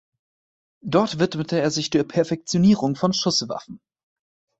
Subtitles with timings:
[0.83, 3.79] Dort widmete er sich der Perfektionierung von Schusswaffen.